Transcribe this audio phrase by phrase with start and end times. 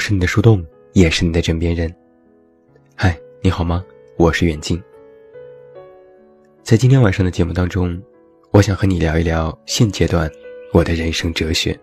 [0.00, 0.64] 我是你的树洞，
[0.94, 1.94] 也是你的枕边人。
[2.96, 3.84] 嗨，你好吗？
[4.16, 4.82] 我是远近。
[6.62, 8.02] 在今天晚上的节目当中，
[8.50, 10.26] 我想和你聊一聊现阶段
[10.72, 11.78] 我的人生哲学。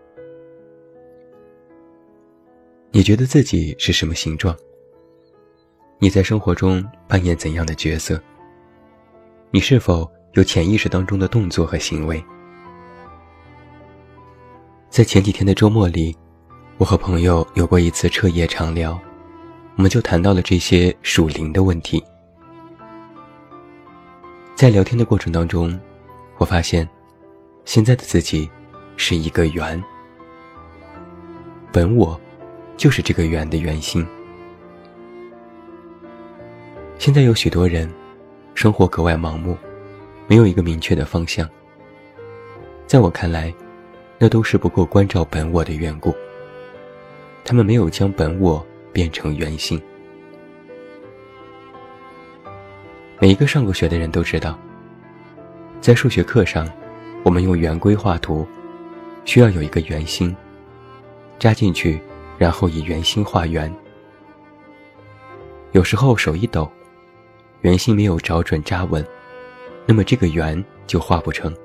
[2.89, 4.57] 你觉得自己是什么形状？
[5.99, 8.19] 你在生活中扮演怎样的角色？
[9.51, 12.19] 你是否有潜意识当中的动作和行为？
[14.89, 16.17] 在前几天的周末里。
[16.79, 18.99] 我和朋友有过一次彻夜长聊，
[19.77, 22.03] 我们就谈到了这些属灵的问题。
[24.53, 25.77] 在聊天的过程当中，
[26.37, 26.87] 我发现，
[27.65, 28.47] 现在的自己
[28.95, 29.83] 是一个圆，
[31.71, 32.19] 本我
[32.77, 34.05] 就是这个圆的圆心。
[36.99, 37.91] 现在有许多人，
[38.53, 39.57] 生活格外盲目，
[40.27, 41.49] 没有一个明确的方向。
[42.85, 43.51] 在我看来，
[44.19, 46.15] 那都是不够关照本我的缘故。
[47.47, 49.81] 他们没有将本我变成圆心。
[53.21, 54.59] 每一个上过学的人都知道，
[55.79, 56.69] 在数学课上，
[57.23, 58.45] 我们用圆规画图，
[59.23, 60.35] 需要有一个圆心
[61.39, 61.97] 扎进去，
[62.37, 63.73] 然后以圆心画圆。
[65.71, 66.69] 有时候手一抖，
[67.61, 69.01] 圆心没有找准扎稳，
[69.85, 71.55] 那么这个圆就画不成。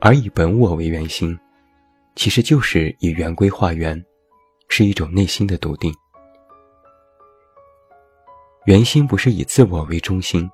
[0.00, 1.38] 而以本我为圆心。
[2.14, 4.04] 其实就是以圆规画圆，
[4.68, 5.94] 是一种内心的笃定。
[8.66, 10.48] 圆心不是以自我为中心，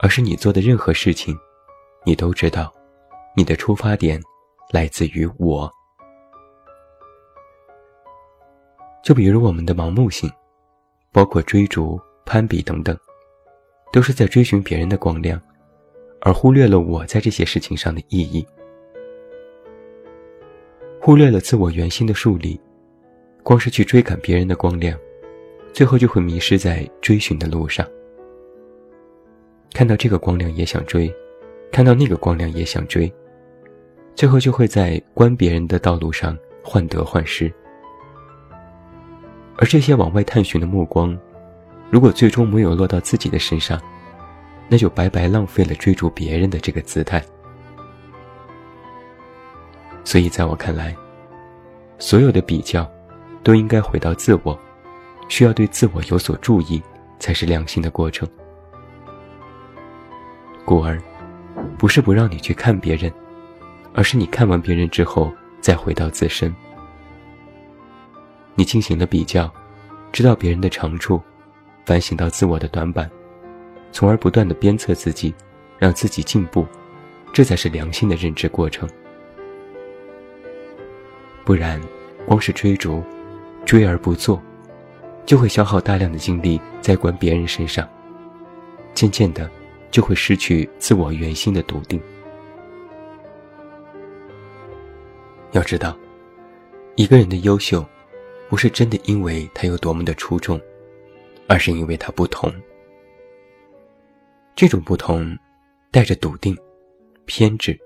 [0.00, 1.36] 而是你做的任何事情，
[2.04, 2.72] 你都知道，
[3.36, 4.20] 你的出发点
[4.72, 5.70] 来自于我。
[9.02, 10.30] 就比如我们的盲目性，
[11.12, 12.98] 包括追逐、攀比等等，
[13.92, 15.40] 都是在追寻别人的光亮，
[16.20, 18.44] 而忽略了我在这些事情上的意义。
[21.04, 22.58] 忽略了自我原心的树立，
[23.42, 24.98] 光是去追赶别人的光亮，
[25.70, 27.86] 最后就会迷失在追寻的路上。
[29.74, 31.14] 看到这个光亮也想追，
[31.70, 33.12] 看到那个光亮也想追，
[34.14, 37.52] 最后就会在观别人的道路上患得患失。
[39.58, 41.14] 而这些往外探寻的目光，
[41.90, 43.78] 如果最终没有落到自己的身上，
[44.70, 47.22] 那就白白浪费了追逐别人的这个姿态。
[50.04, 50.94] 所以，在我看来，
[51.98, 52.88] 所有的比较，
[53.42, 54.58] 都应该回到自我，
[55.28, 56.82] 需要对自我有所注意，
[57.18, 58.28] 才是良性的过程。
[60.64, 61.00] 故而，
[61.78, 63.12] 不是不让你去看别人，
[63.94, 66.54] 而是你看完别人之后，再回到自身。
[68.54, 69.52] 你进行了比较，
[70.12, 71.20] 知道别人的长处，
[71.84, 73.10] 反省到自我的短板，
[73.90, 75.34] 从而不断的鞭策自己，
[75.78, 76.66] 让自己进步，
[77.32, 78.88] 这才是良性的认知过程。
[81.44, 81.80] 不然，
[82.26, 83.02] 光是追逐，
[83.66, 84.42] 追而不做，
[85.26, 87.86] 就会消耗大量的精力在管别人身上。
[88.94, 89.50] 渐渐的，
[89.90, 92.00] 就会失去自我原心的笃定。
[95.52, 95.94] 要知道，
[96.96, 97.84] 一个人的优秀，
[98.48, 100.58] 不是真的因为他有多么的出众，
[101.46, 102.50] 而是因为他不同。
[104.56, 105.36] 这种不同，
[105.90, 106.56] 带着笃定、
[107.26, 107.78] 偏执，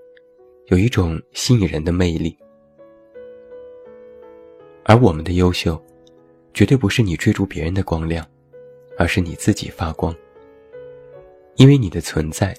[0.66, 2.38] 有一种吸引人的魅力。
[4.88, 5.78] 而我们的优秀，
[6.54, 8.26] 绝对不是你追逐别人的光亮，
[8.96, 10.16] 而是你自己发光。
[11.56, 12.56] 因为你的存在，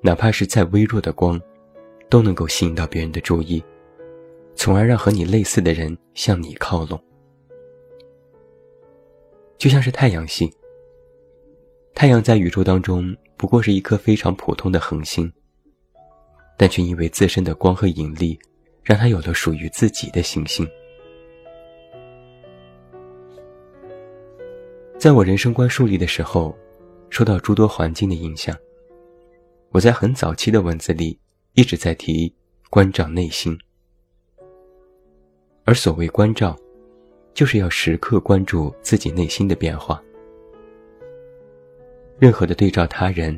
[0.00, 1.40] 哪怕是再微弱的光，
[2.08, 3.62] 都能够吸引到别人的注意，
[4.56, 7.00] 从而让和你类似的人向你靠拢。
[9.56, 10.52] 就像是太阳系，
[11.94, 15.32] 太阳在宇宙当中不过是一颗非常普通的恒星，
[16.58, 18.36] 但却因为自身的光和引力，
[18.82, 20.68] 让它有了属于自己的行星。
[25.02, 26.56] 在我人生观树立的时候，
[27.10, 28.56] 受到诸多环境的影响。
[29.72, 31.18] 我在很早期的文字里
[31.54, 32.32] 一直在提
[32.70, 33.58] 关照内心，
[35.64, 36.56] 而所谓关照，
[37.34, 40.00] 就是要时刻关注自己内心的变化。
[42.20, 43.36] 任何的对照他人，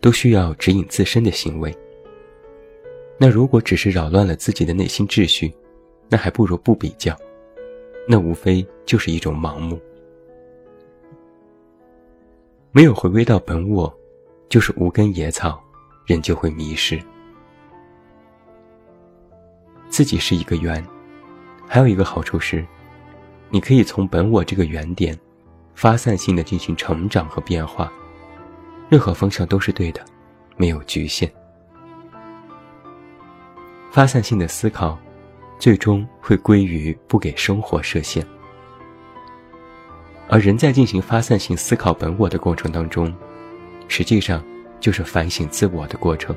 [0.00, 1.72] 都需要指引自身的行为。
[3.16, 5.54] 那如果只是扰乱了自己的内心秩序，
[6.08, 7.16] 那还不如不比较，
[8.08, 9.80] 那无非就是一种盲目。
[12.76, 13.90] 没有回归到本我，
[14.50, 15.58] 就是无根野草，
[16.04, 17.02] 人就会迷失。
[19.88, 20.86] 自己是一个圆，
[21.66, 22.62] 还有一个好处是，
[23.48, 25.18] 你可以从本我这个圆点，
[25.74, 27.90] 发散性的进行成长和变化，
[28.90, 30.04] 任何方向都是对的，
[30.58, 31.32] 没有局限。
[33.90, 34.98] 发散性的思考，
[35.58, 38.22] 最终会归于不给生活设限。
[40.28, 43.14] 而人在进行发散性思考本我的过程当中，
[43.88, 44.42] 实际上
[44.80, 46.34] 就是反省自我的过程。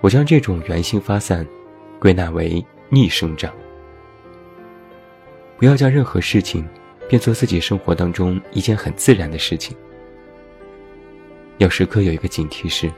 [0.00, 1.46] 我将这种圆性发散
[1.98, 3.52] 归纳为逆生长。
[5.58, 6.66] 不要将任何事情
[7.08, 9.76] 变作自己生活当中一件很自然的事情。
[11.58, 12.90] 要时刻有一个警惕是：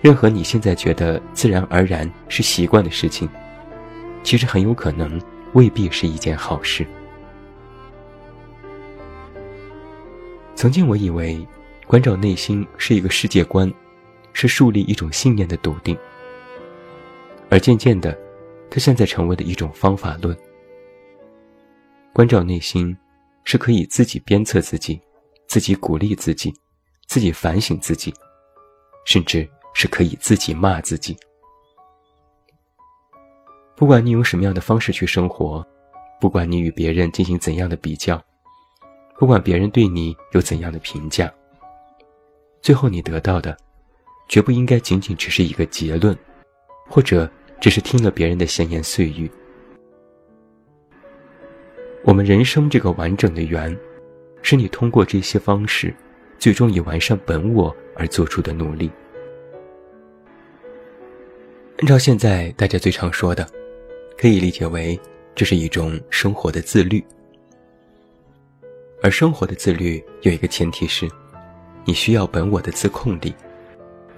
[0.00, 3.28] 任何你现在觉得自然而然是习惯的事情，
[4.22, 5.20] 其实很有可能
[5.52, 6.86] 未必是一件好事。
[10.62, 11.44] 曾经我以为，
[11.88, 13.68] 关照内心是一个世界观，
[14.32, 15.98] 是树立一种信念的笃定。
[17.50, 18.16] 而渐渐的，
[18.70, 20.38] 它现在成为了一种方法论。
[22.12, 22.96] 关照内心，
[23.42, 25.00] 是可以自己鞭策自己，
[25.48, 26.54] 自己鼓励自己，
[27.08, 28.14] 自己反省自己，
[29.04, 31.16] 甚至是可以自己骂自己。
[33.74, 35.66] 不管你用什么样的方式去生活，
[36.20, 38.22] 不管你与别人进行怎样的比较。
[39.18, 41.32] 不管别人对你有怎样的评价，
[42.60, 43.56] 最后你得到的，
[44.28, 46.16] 绝不应该仅仅只是一个结论，
[46.88, 47.30] 或者
[47.60, 49.30] 只是听了别人的闲言碎语。
[52.04, 53.76] 我们人生这个完整的圆，
[54.42, 55.94] 是你通过这些方式，
[56.36, 58.90] 最终以完善本我而做出的努力。
[61.78, 63.48] 按照现在大家最常说的，
[64.18, 64.98] 可以理解为
[65.34, 67.04] 这是一种生活的自律。
[69.02, 71.10] 而生活的自律有一个前提是，
[71.84, 73.34] 你需要本我的自控力，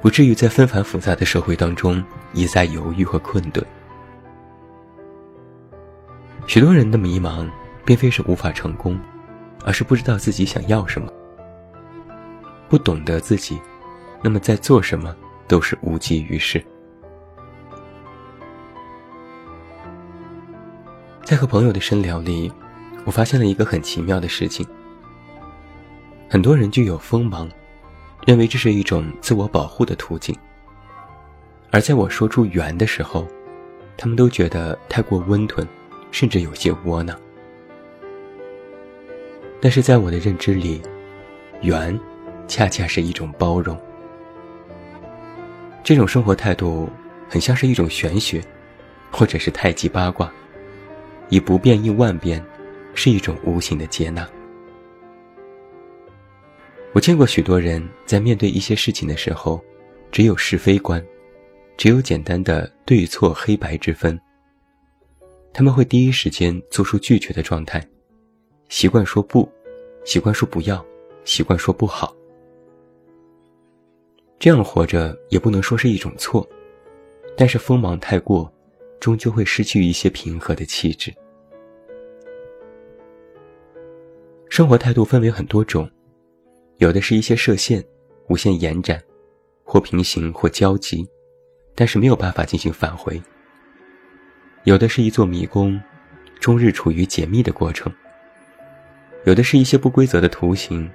[0.02, 2.04] 不至于在纷繁复杂的社会当中
[2.34, 3.64] 一再犹豫和困顿。
[6.46, 7.48] 许多人的迷茫，
[7.82, 9.00] 并非是无法成功，
[9.64, 11.10] 而是不知道自己想要什么，
[12.68, 13.58] 不懂得自己，
[14.22, 15.16] 那么在做什么
[15.48, 16.62] 都是无济于事。
[21.24, 22.52] 在和朋友的深聊里。
[23.04, 24.66] 我发现了一个很奇妙的事情。
[26.28, 27.48] 很多人具有锋芒，
[28.26, 30.34] 认为这是一种自我保护的途径。
[31.70, 33.26] 而在我说出“圆”的时候，
[33.96, 35.66] 他们都觉得太过温吞，
[36.10, 37.18] 甚至有些窝囊。
[39.60, 40.80] 但是在我的认知里
[41.62, 41.98] ，“圆”
[42.48, 43.78] 恰恰是一种包容。
[45.82, 46.88] 这种生活态度
[47.28, 48.42] 很像是一种玄学，
[49.10, 50.32] 或者是太极八卦，
[51.28, 52.44] 以不变应万变。
[52.94, 54.28] 是一种无形的接纳。
[56.92, 59.62] 我见过许多人在面对一些事情的时候，
[60.12, 61.04] 只有是非观，
[61.76, 64.18] 只有简单的对错黑白之分。
[65.52, 67.84] 他们会第一时间做出拒绝的状态，
[68.68, 69.50] 习惯说不，
[70.04, 70.84] 习惯说不要，
[71.24, 72.14] 习惯说不好。
[74.38, 76.48] 这样活着也不能说是一种错，
[77.36, 78.52] 但是锋芒太过，
[79.00, 81.12] 终究会失去一些平和的气质。
[84.54, 85.90] 生活态度分为很多种，
[86.76, 87.84] 有的是一些射线，
[88.28, 89.02] 无限延展，
[89.64, 91.04] 或平行或交集，
[91.74, 93.20] 但是没有办法进行返回；
[94.62, 95.82] 有的是一座迷宫，
[96.38, 97.90] 终日处于解密的过程；
[99.24, 100.88] 有的是一些不规则的图形，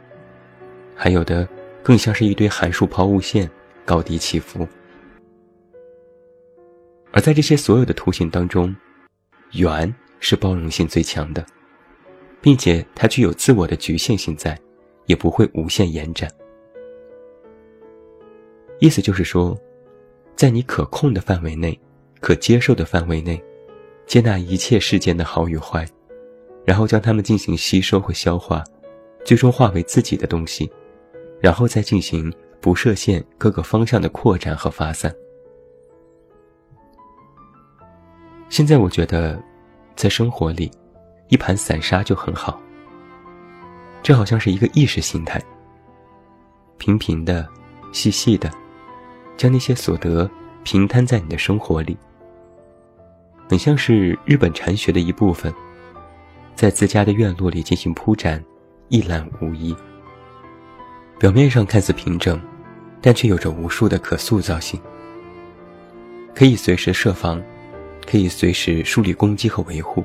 [0.95, 1.45] 还有的
[1.83, 3.51] 更像是一堆函数抛物线，
[3.83, 4.65] 高低起伏。
[7.11, 8.73] 而在这些所有的图形当中，
[9.51, 11.45] 圆是包容性最强的。
[12.41, 14.57] 并且它具有自我的局限性在，
[15.05, 16.29] 也不会无限延展。
[18.79, 19.57] 意思就是说，
[20.35, 21.77] 在你可控的范围内、
[22.21, 23.41] 可接受的范围内，
[24.05, 25.85] 接纳一切世间的好与坏，
[26.63, 28.63] 然后将它们进行吸收和消化，
[29.25, 30.71] 最终化为自己的东西，
[31.41, 35.13] 然后再进行不设限各个方向的扩展和发散。
[38.47, 39.37] 现在我觉得，
[39.95, 40.71] 在生活里。
[41.29, 42.59] 一盘散沙就很好，
[44.03, 45.41] 这好像是一个意识形态。
[46.77, 47.47] 平平的、
[47.91, 48.51] 细细的，
[49.37, 50.29] 将那些所得
[50.63, 51.95] 平摊在你的生活里，
[53.47, 55.53] 很像是日本禅学的一部分，
[56.55, 58.43] 在自家的院落里进行铺展，
[58.87, 59.75] 一览无遗。
[61.19, 62.41] 表面上看似平整，
[63.01, 64.79] 但却有着无数的可塑造性，
[66.33, 67.39] 可以随时设防，
[68.09, 70.03] 可以随时树立攻击和维护。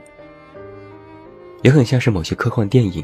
[1.64, 3.02] 也很像是某些科幻电影，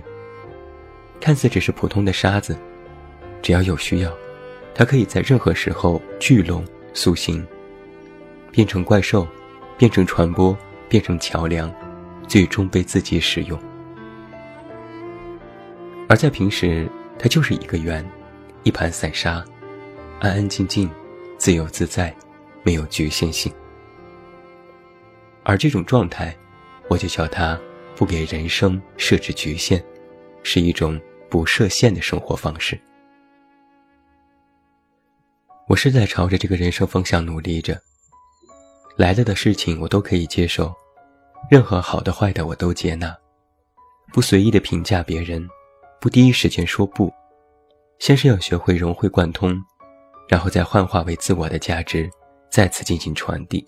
[1.19, 2.55] 看似只是普通的沙子，
[3.41, 4.13] 只要有需要，
[4.75, 6.63] 它可以在任何时候聚拢、
[6.93, 7.45] 塑形，
[8.53, 9.27] 变成怪兽，
[9.79, 10.55] 变成传播，
[10.91, 11.73] 变成桥梁，
[12.29, 13.59] 最终被自己使用。
[16.07, 16.87] 而在平时，
[17.19, 18.07] 它就是一个圆，
[18.63, 19.43] 一盘散沙，
[20.21, 20.91] 安安静静，
[21.39, 22.15] 自由自在，
[22.63, 23.51] 没有局限性。
[25.45, 26.37] 而这种状态，
[26.89, 27.59] 我就叫它
[28.01, 29.85] 不给人生设置局限，
[30.43, 32.81] 是一种不设限的生活方式。
[35.69, 37.79] 我是在朝着这个人生方向努力着。
[38.97, 40.73] 来了的事情我都可以接受，
[41.51, 43.15] 任何好的坏的我都接纳，
[44.15, 45.47] 不随意的评价别人，
[46.01, 47.13] 不第一时间说不，
[47.99, 49.55] 先是要学会融会贯通，
[50.27, 52.09] 然后再幻化为自我的价值，
[52.51, 53.63] 再次进行传递。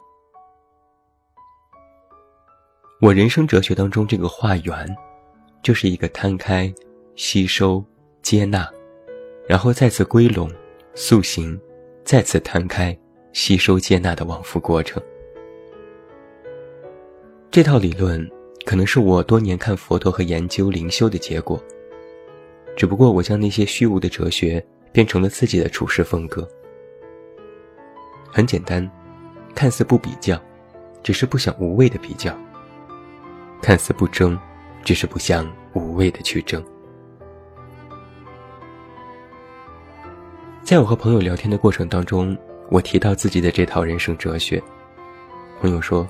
[3.02, 4.96] 我人生哲学当中这个化缘，
[5.60, 6.72] 就是一个摊开、
[7.16, 7.84] 吸收、
[8.22, 8.64] 接纳，
[9.44, 10.48] 然后再次归拢、
[10.94, 11.60] 塑形，
[12.04, 12.96] 再次摊开、
[13.32, 15.02] 吸收、接纳的往复过程。
[17.50, 18.24] 这套理论
[18.64, 21.60] 可能是我多年看佛陀和研究灵修的结果，
[22.76, 26.48] 只不过我将那些虚无的哲学变成了自己的处事风格。
[28.30, 28.88] 很简单，
[29.56, 30.40] 看似不比较，
[31.02, 32.32] 只是不想无谓的比较。
[33.62, 34.36] 看似不争，
[34.84, 36.62] 只是不想无谓的去争。
[40.64, 42.36] 在我和朋友聊天的过程当中，
[42.70, 44.60] 我提到自己的这套人生哲学，
[45.60, 46.04] 朋友说，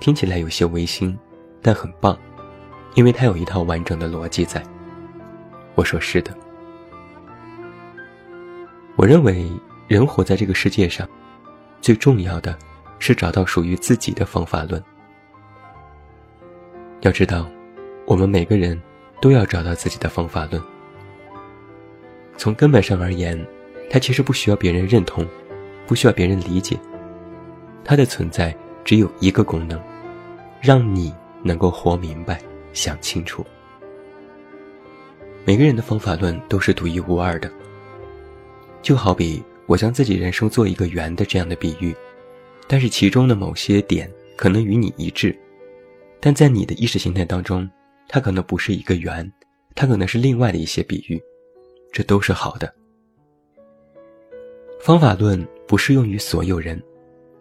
[0.00, 1.16] 听起来有些违心，
[1.60, 2.18] 但很棒，
[2.94, 4.62] 因为它有一套完整的逻辑在。
[5.74, 6.34] 我说是的，
[8.96, 9.50] 我认为
[9.86, 11.06] 人活在这个世界上，
[11.82, 12.58] 最重要的
[12.98, 14.82] 是找到属于自己的方法论。
[17.02, 17.48] 要知道，
[18.06, 18.80] 我们每个人
[19.22, 20.62] 都要找到自己的方法论。
[22.36, 23.42] 从根本上而言，
[23.88, 25.26] 它其实不需要别人认同，
[25.86, 26.78] 不需要别人理解。
[27.82, 28.54] 它的存在
[28.84, 29.80] 只有一个功能，
[30.60, 32.38] 让你能够活明白、
[32.74, 33.44] 想清楚。
[35.46, 37.50] 每个人的方法论都是独一无二的。
[38.82, 41.96] 就好比我将自己人生做一个圆的这样的比喻，
[42.66, 45.34] 但是其中的某些点可能与你一致。
[46.20, 47.68] 但在你的意识形态当中，
[48.06, 49.30] 它可能不是一个圆，
[49.74, 51.20] 它可能是另外的一些比喻，
[51.90, 52.72] 这都是好的。
[54.78, 56.82] 方法论不适用于所有人，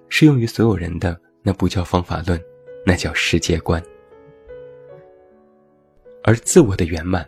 [0.08, 2.42] 适用于所有人的那不叫方法论，
[2.86, 3.84] 那叫世界观。
[6.24, 7.28] 而自我的圆满，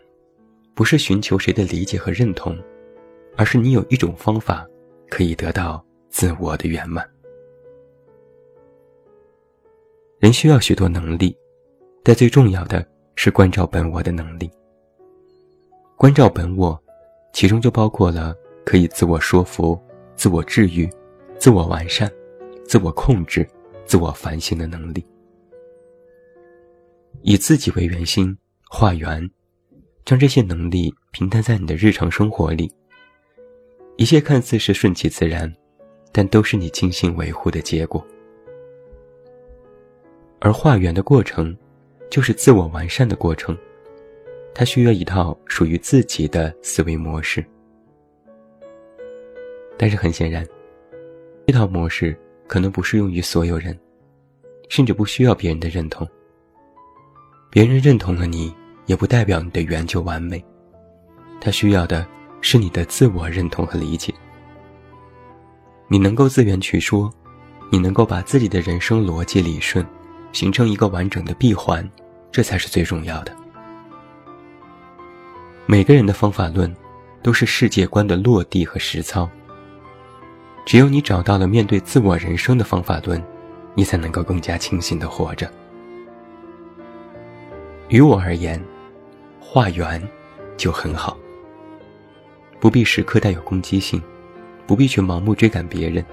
[0.74, 2.58] 不是寻求谁的理解和认同，
[3.36, 4.66] 而是你有一种方法，
[5.10, 7.06] 可以得到自我的圆满。
[10.20, 11.36] 人需要许多能力。
[12.04, 14.50] 但最重要的是关照本我的能力。
[15.96, 16.82] 关照本我，
[17.32, 19.80] 其中就包括了可以自我说服、
[20.16, 20.90] 自我治愈、
[21.38, 22.12] 自我完善、
[22.66, 23.48] 自我控制、
[23.86, 25.06] 自我反省的能力。
[27.22, 28.36] 以自己为圆心，
[28.68, 29.30] 化圆，
[30.04, 32.74] 将这些能力平摊在你的日常生活里。
[33.98, 35.54] 一切看似是顺其自然，
[36.12, 38.04] 但都是你精心维护的结果。
[40.40, 41.56] 而化圆的过程。
[42.12, 43.58] 就是自我完善的过程，
[44.54, 47.44] 它需要一套属于自己的思维模式。
[49.78, 50.46] 但是很显然，
[51.48, 52.16] 这套模式
[52.48, 53.80] 可能不适用于所有人，
[54.68, 56.06] 甚至不需要别人的认同。
[57.50, 58.54] 别人认同了你，
[58.88, 60.44] 也不代表你的圆就完美。
[61.40, 62.06] 他需要的
[62.42, 64.14] 是你的自我认同和理解。
[65.88, 67.10] 你能够自圆其说，
[67.72, 69.86] 你能够把自己的人生逻辑理顺，
[70.34, 71.90] 形成一个完整的闭环。
[72.32, 73.36] 这才是最重要的。
[75.66, 76.74] 每个人的方法论，
[77.22, 79.30] 都是世界观的落地和实操。
[80.66, 83.22] 只有你找到了面对自我人生的方法论，
[83.74, 85.52] 你才能够更加清醒的活着。
[87.90, 88.62] 于我而言，
[89.40, 90.02] 化缘
[90.56, 91.18] 就很好，
[92.60, 94.02] 不必时刻带有攻击性，
[94.66, 96.06] 不必去盲目追赶别人，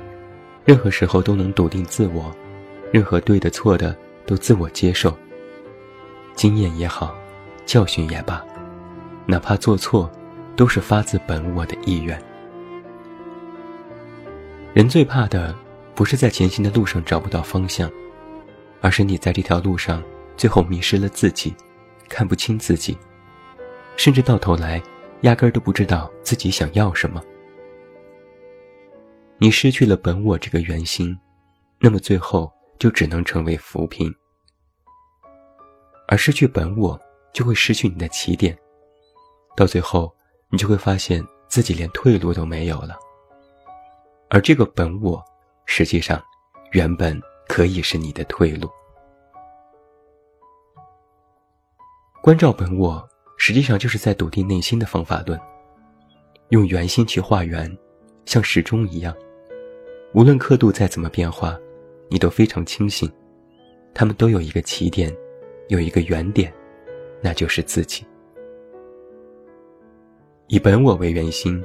[0.65, 2.35] 任何时候都能笃定自我，
[2.91, 3.97] 任何对的错的
[4.27, 5.17] 都自我接受。
[6.39, 7.19] 经验也好，
[7.67, 8.41] 教训也罢，
[9.27, 10.09] 哪怕做错，
[10.55, 12.17] 都是发自本我的意愿。
[14.73, 15.53] 人最怕的，
[15.97, 17.91] 不是在前行的路上找不到方向，
[18.81, 20.01] 而是你在这条路上
[20.37, 21.53] 最后迷失了自己，
[22.09, 22.97] 看不清自己，
[23.97, 24.81] 甚至到头来，
[25.23, 27.21] 压根儿都不知道自己想要什么。
[29.39, 31.19] 你失去了本我这个圆心，
[31.81, 34.15] 那么最后就只能成为浮萍。
[36.09, 36.99] 而失去本我，
[37.35, 38.59] 就会失去你的起点，
[39.55, 40.11] 到最后，
[40.49, 42.97] 你就会发现自己连退路都没有了。
[44.31, 45.23] 而这个本我，
[45.67, 46.19] 实际上，
[46.73, 48.71] 原本可以是你的退路。
[52.23, 55.39] 关照本我，实际上就是在笃定内心的方法论，
[56.49, 57.71] 用圆心去画圆，
[58.25, 59.15] 像时钟一样，
[60.15, 61.55] 无论刻度再怎么变化，
[62.09, 63.13] 你都非常清醒，
[63.95, 65.15] 他们都有一个起点，
[65.69, 66.53] 有一个原点，
[67.23, 68.05] 那就是自己。
[70.49, 71.63] 以本我为圆心，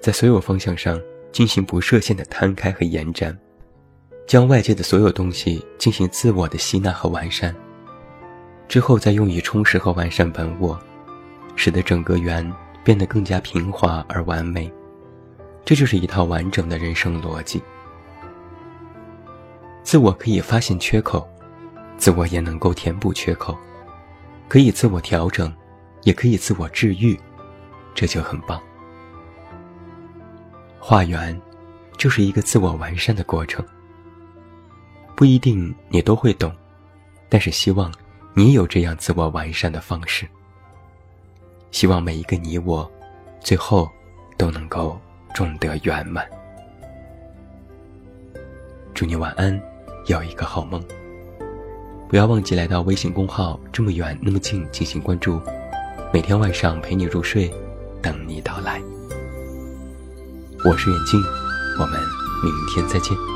[0.00, 3.38] 在所有方向上进行不设限的摊开和延展，
[4.26, 7.54] 将外界的所有东西进行自我的吸纳和完善，
[8.66, 10.78] 之后再用以充实和完善本我，
[11.54, 12.50] 使得整个圆
[12.82, 14.72] 变得更加平滑而完美。
[15.66, 17.62] 这就是一套完整的人生逻辑。
[19.82, 21.28] 自我可以发现缺口，
[21.96, 23.56] 自我也能够填补缺口，
[24.48, 25.52] 可以自我调整，
[26.02, 27.18] 也可以自我治愈，
[27.94, 28.60] 这就很棒。
[30.78, 31.40] 化缘，
[31.96, 33.64] 就是一个自我完善的过程。
[35.16, 36.54] 不一定你都会懂，
[37.28, 37.92] 但是希望
[38.34, 40.26] 你有这样自我完善的方式。
[41.70, 42.90] 希望每一个你我，
[43.40, 43.90] 最后
[44.36, 45.00] 都能够
[45.32, 46.28] 终得圆满。
[48.92, 49.60] 祝你晚安。
[50.06, 50.84] 有一个好梦，
[52.14, 55.40] 不要忘记来到微信公号“这么远那么近”进行关注，
[56.12, 57.52] 每天晚上陪你入睡，
[58.00, 58.80] 等你到来。
[60.64, 61.20] 我是远近，
[61.80, 62.00] 我们
[62.44, 63.33] 明天再见。